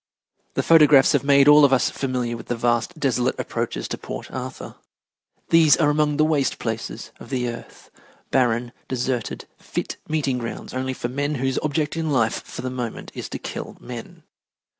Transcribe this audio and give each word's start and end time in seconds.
The 0.55 0.63
photographs 0.63 1.11
have 1.11 1.23
made 1.23 1.47
all 1.47 1.63
of 1.63 1.71
us 1.71 1.91
familiar 1.91 2.35
with 2.35 2.47
the 2.47 2.55
vast, 2.55 2.99
desolate 2.99 3.39
approaches 3.39 3.87
to 3.89 3.99
Port 3.99 4.31
Arthur. 4.31 4.77
These 5.49 5.77
are 5.77 5.91
among 5.91 6.17
the 6.17 6.25
waste 6.25 6.57
places 6.57 7.11
of 7.19 7.29
the 7.29 7.47
earth 7.47 7.91
barren, 8.31 8.71
deserted, 8.87 9.45
fit 9.59 9.97
meeting 10.07 10.39
grounds 10.39 10.73
only 10.73 10.95
for 10.95 11.07
men 11.07 11.35
whose 11.35 11.59
object 11.59 11.95
in 11.95 12.09
life 12.09 12.41
for 12.41 12.63
the 12.63 12.71
moment 12.71 13.11
is 13.13 13.29
to 13.29 13.37
kill 13.37 13.77
men. 13.79 14.23